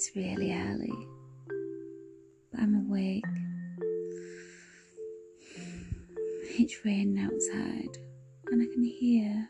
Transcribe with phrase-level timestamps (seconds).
[0.00, 1.06] it's really early,
[2.50, 3.22] but I'm awake.
[6.58, 7.98] It's raining outside,
[8.50, 9.46] and I can hear,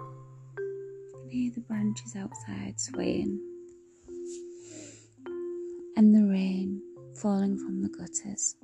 [0.00, 3.38] I can hear the branches outside swaying,
[5.98, 6.80] and the rain
[7.20, 8.56] falling from the gutters,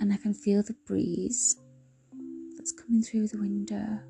[0.00, 1.56] and I can feel the breeze
[2.58, 4.00] that's coming through the window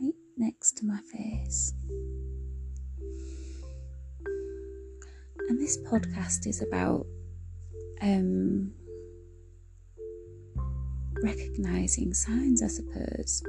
[0.00, 1.74] right next to my face.
[5.62, 7.06] This podcast is about
[8.02, 8.72] um,
[11.22, 13.44] recognizing signs, I suppose.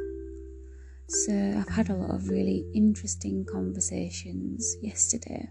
[1.08, 5.49] So I've had a lot of really interesting conversations yesterday.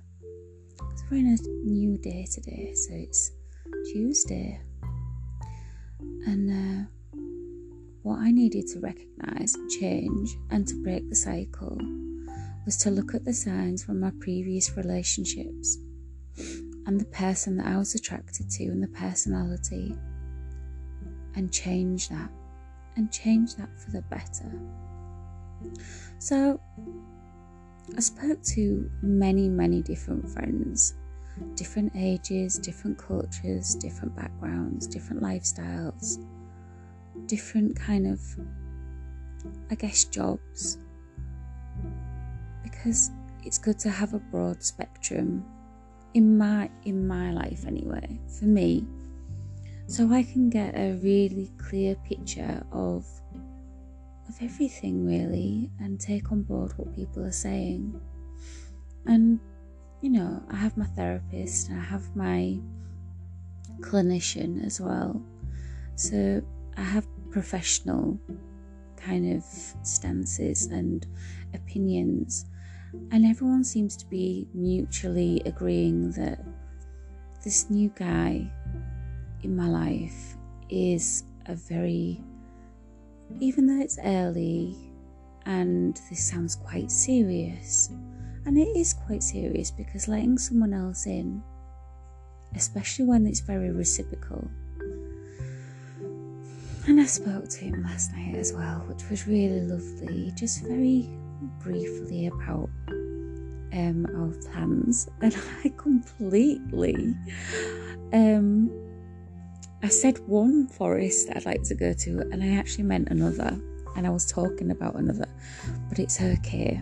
[0.78, 3.32] So we're in a new day today, so it's
[3.92, 4.60] Tuesday.
[5.98, 7.18] And uh,
[8.04, 11.76] what I needed to recognize change and to break the cycle
[12.64, 15.76] was to look at the signs from my previous relationships
[16.86, 19.96] and the person that I was attracted to and the personality
[21.34, 22.30] and change that
[22.96, 24.52] and change that for the better.
[26.18, 26.60] So
[27.96, 30.94] I spoke to many, many different friends,
[31.54, 36.18] different ages, different cultures, different backgrounds, different lifestyles,
[37.26, 38.20] different kind of,
[39.70, 40.78] I guess, jobs.
[42.62, 43.10] Because
[43.44, 45.44] it's good to have a broad spectrum
[46.14, 48.86] in my in my life anyway for me.
[49.86, 53.04] So i can get a really clear picture of
[54.28, 58.00] of everything really and take on board what people are saying.
[59.06, 59.40] And
[60.00, 62.58] you know i have my therapist i have my
[63.80, 65.20] clinician as well.
[65.96, 66.42] So
[66.76, 68.18] i have professional
[68.96, 69.44] kind of
[69.82, 71.06] stances and
[71.54, 72.46] opinions
[73.10, 76.44] and everyone seems to be mutually agreeing that
[77.44, 78.50] this new guy
[79.42, 80.36] in my life
[80.68, 82.22] is a very,
[83.40, 84.76] even though it's early
[85.46, 87.90] and this sounds quite serious,
[88.44, 91.42] and it is quite serious because letting someone else in,
[92.54, 94.48] especially when it's very reciprocal.
[96.88, 101.08] And I spoke to him last night as well, which was really lovely, just very
[101.60, 102.68] briefly about
[103.72, 107.14] um, our plans, and I completely.
[108.12, 108.70] Um,
[109.82, 113.58] I said one forest I'd like to go to, and I actually meant another,
[113.96, 115.28] and I was talking about another,
[115.88, 116.80] but it's okay.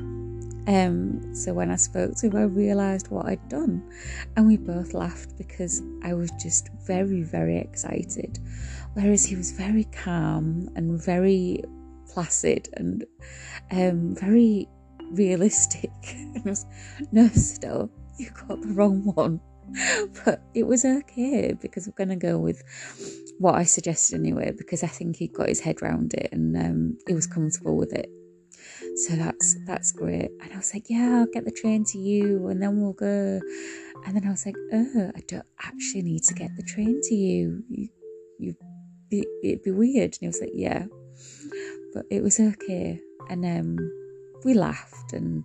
[0.67, 3.83] Um, so when I spoke to him, I realised what I'd done,
[4.37, 8.39] and we both laughed because I was just very, very excited,
[8.93, 11.65] whereas he was very calm and very
[12.13, 13.05] placid and
[13.71, 14.69] um, very
[15.13, 15.91] realistic.
[16.09, 16.67] and I was,
[17.13, 19.41] no, still, you got the wrong one.
[20.25, 22.63] but it was okay because we're going to go with
[23.39, 26.99] what I suggested anyway, because I think he got his head round it and um,
[27.07, 28.11] he was comfortable with it.
[28.97, 30.31] So that's that's great.
[30.43, 33.41] And I was like, yeah, I'll get the train to you, and then we'll go.
[34.05, 37.15] And then I was like, oh, I don't actually need to get the train to
[37.15, 37.63] you.
[37.69, 37.89] You,
[39.11, 40.13] you, it'd be weird.
[40.13, 40.87] And he was like, yeah,
[41.93, 43.01] but it was okay.
[43.29, 43.79] And um,
[44.45, 45.45] we laughed and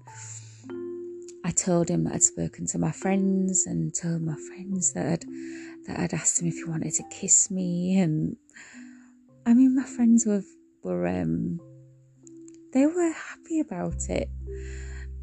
[1.43, 5.25] I told him I'd spoken to my friends and told my friends that I'd,
[5.85, 8.35] that I'd asked him if he wanted to kiss me and
[9.45, 10.41] I mean my friends were
[10.81, 11.59] were um
[12.73, 14.27] they were happy about it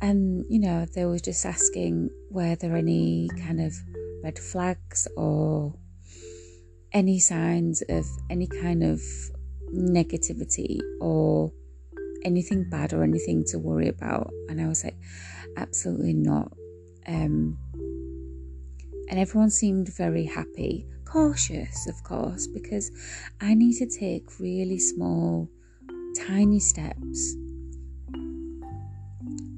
[0.01, 3.75] and you know they were just asking were there any kind of
[4.23, 5.75] red flags or
[6.93, 9.01] any signs of any kind of
[9.75, 11.53] negativity or
[12.25, 14.31] anything bad or anything to worry about.
[14.49, 14.97] And I was like,
[15.57, 16.53] absolutely not.
[17.07, 17.59] Um,
[19.09, 22.91] and everyone seemed very happy, cautious, of course, because
[23.41, 25.49] I need to take really small,
[26.27, 27.35] tiny steps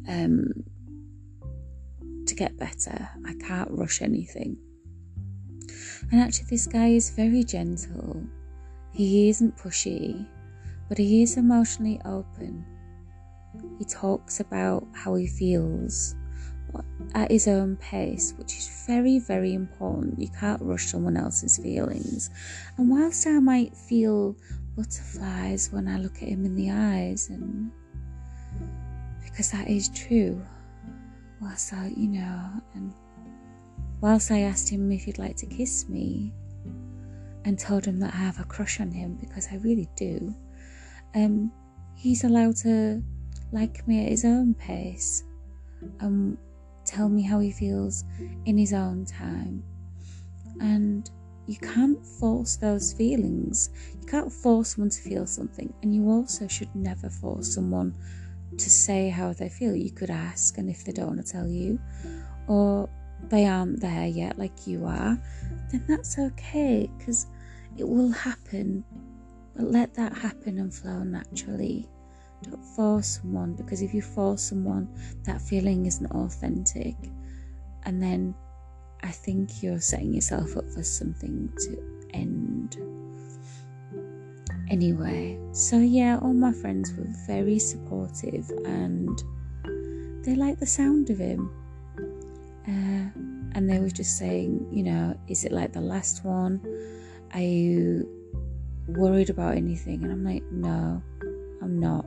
[0.09, 0.49] um,
[2.27, 3.09] to get better.
[3.27, 4.57] I can't rush anything.
[6.11, 8.25] And actually, this guy is very gentle.
[8.95, 10.27] He isn't pushy
[10.89, 12.65] but he is emotionally open.
[13.79, 16.15] He talks about how he feels
[17.15, 20.19] at his own pace, which is very, very important.
[20.19, 22.31] You can't rush someone else's feelings.
[22.77, 24.37] And whilst I might feel
[24.77, 27.71] butterflies when I look at him in the eyes, and
[29.23, 30.43] because that is true,
[31.41, 32.93] whilst I, you know, and
[34.01, 36.33] whilst I asked him if he'd like to kiss me
[37.45, 40.35] and told him that I have a crush on him because I really do,
[41.15, 41.53] um,
[41.95, 43.03] he's allowed to
[43.53, 45.25] like me at his own pace.
[46.01, 46.39] Um,
[46.85, 48.05] tell me how he feels
[48.47, 49.63] in his own time.
[50.61, 51.11] And
[51.47, 53.71] you can't force those feelings.
[54.01, 57.95] You can't force someone to feel something, and you also should never force someone
[58.57, 59.75] to say how they feel.
[59.75, 61.79] You could ask, and if they don't want to tell you,
[62.49, 62.89] or
[63.31, 65.19] they aren't there yet, like you are,
[65.71, 67.27] then that's okay because
[67.77, 68.85] it will happen.
[69.55, 71.89] But let that happen and flow naturally.
[72.43, 74.89] Don't force someone because if you force someone,
[75.25, 76.97] that feeling isn't authentic.
[77.85, 78.35] And then
[79.03, 82.77] I think you're setting yourself up for something to end.
[84.71, 89.23] Anyway, so yeah, all my friends were very supportive and
[90.25, 91.51] they liked the sound of him.
[92.67, 93.11] Uh,
[93.55, 96.61] and they were just saying, you know, is it like the last one?
[97.33, 98.09] Are you
[98.89, 100.03] worried about anything?
[100.03, 101.03] And I'm like, no,
[101.63, 102.07] I'm not.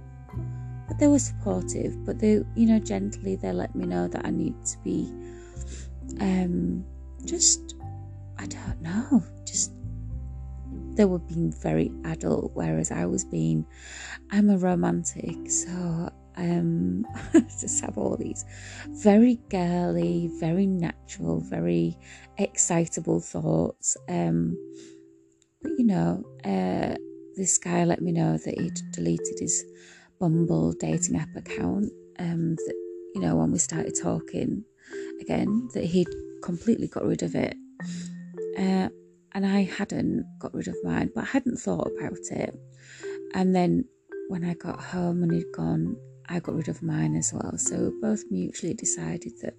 [0.87, 4.29] But they were supportive, but they, you know, gently they let me know that I
[4.29, 5.11] need to be,
[6.21, 6.85] um,
[7.25, 7.75] just,
[8.37, 9.73] I don't know, just
[10.95, 13.65] they were being very adult, whereas I was being,
[14.31, 18.45] I'm a romantic, so um, just have all these
[18.89, 21.97] very girly, very natural, very
[22.37, 23.97] excitable thoughts.
[24.07, 24.55] Um,
[25.61, 26.95] but you know, uh,
[27.35, 29.63] this guy let me know that he'd deleted his
[30.19, 31.91] Bumble dating app account.
[32.19, 32.75] Um, that
[33.13, 34.63] you know, when we started talking
[35.21, 36.07] again, that he'd
[36.41, 37.55] completely got rid of it.
[38.57, 38.89] Uh,
[39.33, 42.55] and I hadn't got rid of mine, but I hadn't thought about it.
[43.35, 43.85] And then
[44.29, 45.95] when I got home and he'd gone,
[46.29, 47.57] I got rid of mine as well.
[47.57, 49.55] So we both mutually decided that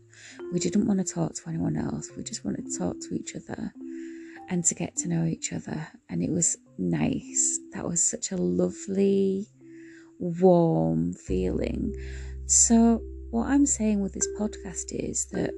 [0.53, 2.11] we didn't want to talk to anyone else.
[2.17, 3.73] We just wanted to talk to each other
[4.51, 5.89] and to get to know each other.
[6.09, 7.59] And it was nice.
[7.73, 9.47] That was such a lovely,
[10.19, 11.95] warm feeling.
[12.47, 15.53] So, what I'm saying with this podcast is that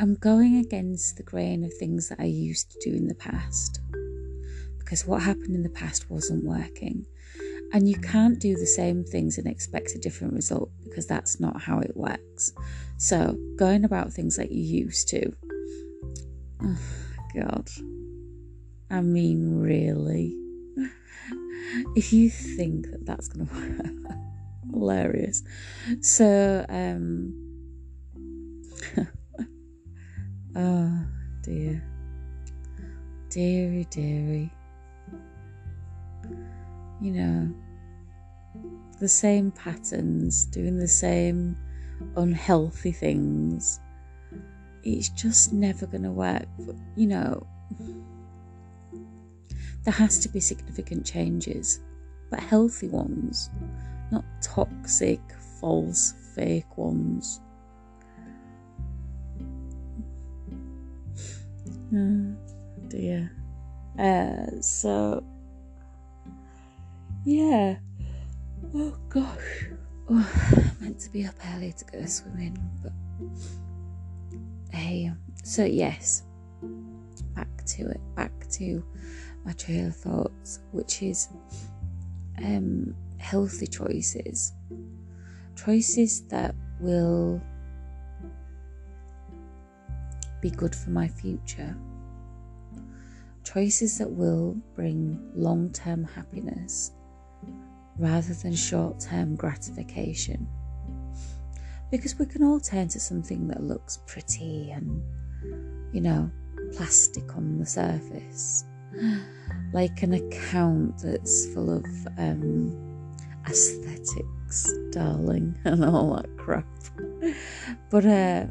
[0.00, 3.80] I'm going against the grain of things that I used to do in the past
[4.90, 7.06] because what happened in the past wasn't working.
[7.72, 11.60] And you can't do the same things and expect a different result because that's not
[11.60, 12.52] how it works.
[12.98, 15.32] So, going about things like you used to.
[16.62, 16.78] Oh,
[17.34, 17.68] God.
[18.90, 20.36] I mean, really.
[21.94, 24.16] If you think that that's going to work,
[24.72, 25.42] hilarious.
[26.00, 27.32] So, um,
[30.56, 31.04] oh
[31.42, 31.82] dear.
[33.28, 34.52] Deary, deary
[37.00, 37.54] you know,
[39.00, 41.56] the same patterns, doing the same
[42.16, 43.80] unhealthy things.
[44.82, 46.46] It's just never going to work.
[46.96, 47.46] You know,
[49.84, 51.80] there has to be significant changes,
[52.30, 53.50] but healthy ones,
[54.10, 55.20] not toxic,
[55.60, 57.40] false, fake ones.
[61.92, 62.36] Oh
[62.88, 63.32] dear.
[63.98, 65.24] Uh, so
[67.24, 67.76] yeah.
[68.74, 69.66] Oh gosh.
[70.08, 72.92] Oh, meant to be up early to go swimming, but
[74.72, 75.12] hey.
[75.44, 76.24] So yes,
[77.34, 78.00] back to it.
[78.16, 78.84] Back to
[79.44, 81.28] my trail of thoughts, which is
[82.38, 84.52] um, healthy choices,
[85.56, 87.40] choices that will
[90.40, 91.76] be good for my future,
[93.44, 96.92] choices that will bring long term happiness
[98.00, 100.48] rather than short term gratification.
[101.90, 105.02] Because we can all turn to something that looks pretty and,
[105.92, 106.30] you know,
[106.72, 108.64] plastic on the surface,
[109.72, 111.84] like an account that's full of
[112.16, 113.16] um,
[113.48, 116.66] aesthetics, darling, and all that crap.
[117.90, 118.46] But uh,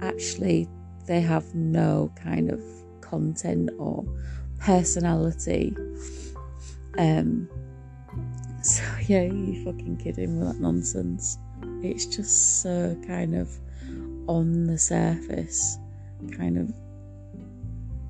[0.00, 0.68] actually,
[1.06, 2.62] they have no kind of
[3.00, 4.04] content or
[4.60, 5.76] personality.
[6.96, 7.48] Um,
[8.64, 11.36] so yeah, you fucking kidding with that nonsense.
[11.82, 13.50] It's just so kind of
[14.28, 15.78] on the surface,
[16.36, 16.72] kind of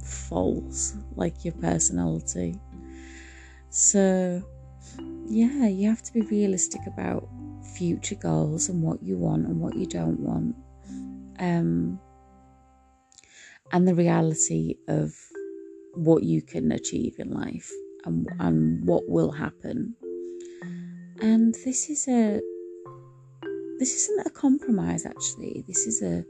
[0.07, 2.61] false, like your personality.
[3.71, 4.43] So
[5.27, 7.27] yeah, you have to be realistic about
[7.75, 10.55] future goals and what you want and what you don't want.
[11.39, 11.99] Um,
[13.73, 15.15] and the reality of
[15.95, 17.73] what you can achieve in life
[18.05, 19.97] and, and what will happen
[21.23, 22.41] and this is a
[23.79, 25.65] this isn't a compromise actually.
[25.67, 26.25] This is a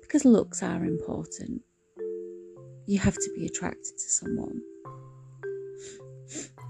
[0.00, 1.62] because looks are important.
[2.86, 4.62] You have to be attracted to someone.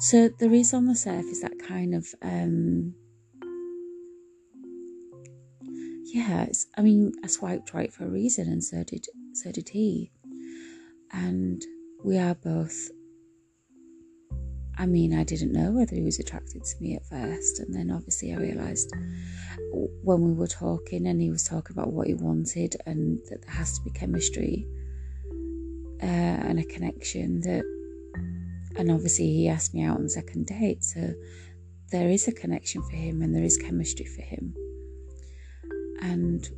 [0.01, 2.95] So there is on the surface that kind of um,
[6.05, 10.11] yeah, I mean, I swiped right for a reason, and so did so did he.
[11.13, 11.63] And
[12.03, 12.91] we are both.
[14.79, 17.91] I mean, I didn't know whether he was attracted to me at first, and then
[17.91, 18.93] obviously I realised
[20.03, 23.55] when we were talking, and he was talking about what he wanted, and that there
[23.55, 24.67] has to be chemistry
[26.03, 27.41] uh, and a connection.
[27.41, 27.65] That,
[28.77, 31.15] and obviously he asked me out on second date, so
[31.91, 34.55] there is a connection for him, and there is chemistry for him
[36.03, 36.49] and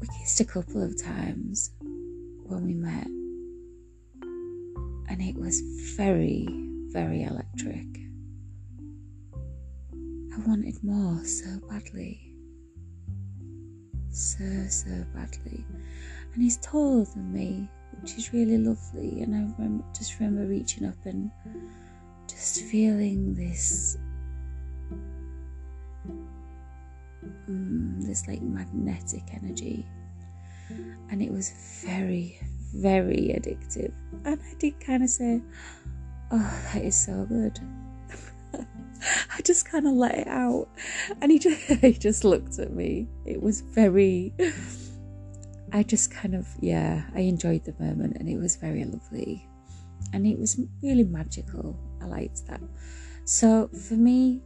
[0.00, 3.06] we kissed a couple of times when we met,
[5.08, 5.60] and it was
[5.96, 6.46] very,
[6.96, 7.86] very electric.
[10.34, 12.32] I wanted more so badly.
[14.10, 15.62] So, so badly.
[16.32, 17.68] And he's taller than me,
[18.00, 19.20] which is really lovely.
[19.20, 21.30] And I just remember reaching up and
[22.28, 23.98] just feeling this
[27.50, 29.86] mm, this like magnetic energy.
[31.10, 32.40] And it was very,
[32.74, 33.92] very addictive.
[34.24, 35.42] And I did kind of say,
[36.30, 37.58] Oh, that is so good.
[39.36, 40.68] I just kind of let it out.
[41.20, 43.08] And he just, he just looked at me.
[43.24, 44.34] It was very,
[45.72, 49.48] I just kind of, yeah, I enjoyed the moment and it was very lovely.
[50.12, 51.78] And it was really magical.
[52.02, 52.60] I liked that.
[53.24, 54.42] So for me,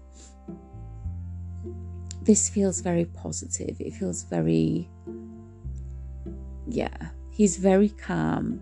[2.23, 3.81] this feels very positive.
[3.81, 4.89] It feels very,
[6.69, 8.61] yeah, he's very calm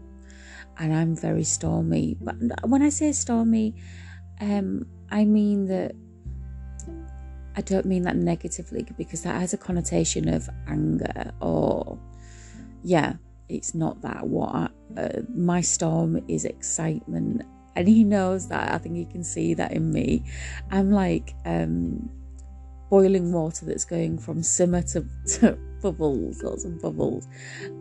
[0.79, 2.17] and I'm very stormy.
[2.21, 2.37] But
[2.69, 3.75] when I say stormy,
[4.41, 5.93] um, I mean that
[7.57, 11.99] I don't mean that negatively because that has a connotation of anger or,
[12.85, 13.15] yeah,
[13.49, 14.27] it's not that.
[14.27, 17.43] What I, uh, my storm is excitement,
[17.75, 18.73] and he knows that.
[18.73, 20.23] I think he can see that in me.
[20.71, 22.09] I'm like, um,
[22.91, 27.27] boiling water that's going from simmer to, to bubbles, lots of bubbles.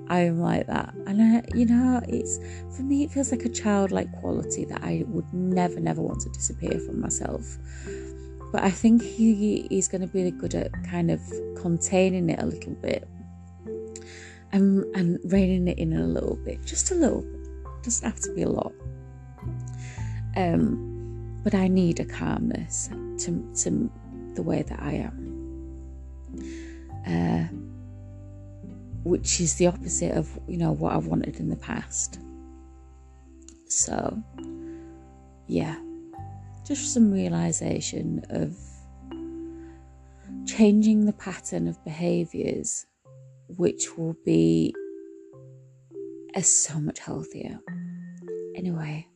[0.08, 0.94] I'm like that.
[1.06, 2.40] And I, you know, it's
[2.76, 6.30] for me, it feels like a childlike quality that I would never, never want to
[6.30, 7.58] disappear from myself.
[8.52, 11.22] But I think he is going to be good at kind of
[11.62, 13.08] containing it a little bit
[14.52, 17.26] and, and reining it in a little bit, just a little.
[17.84, 18.74] Doesn't have to be a lot.
[20.36, 22.90] Um, but I need a calmness
[23.20, 23.90] to to
[24.36, 25.28] the way that I am.
[27.08, 27.48] Uh,
[29.04, 32.20] which is the opposite of you know what I've wanted in the past.
[33.68, 34.22] So,
[35.48, 35.78] yeah,
[36.66, 38.58] just some realization of
[40.46, 42.86] changing the pattern of behaviors,
[43.58, 44.74] which will be
[46.42, 47.60] so much healthier.
[48.56, 49.08] Anyway,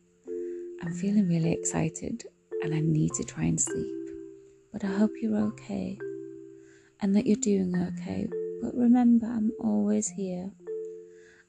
[0.82, 2.24] I'm feeling really excited
[2.62, 4.02] and I need to try and sleep
[4.72, 5.98] but I hope you're okay
[7.00, 8.26] and that you're doing okay.
[8.62, 10.52] But remember, I'm always here.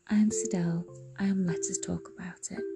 [0.10, 0.84] I am Sidel.
[1.20, 2.73] I am Let Us Talk About It.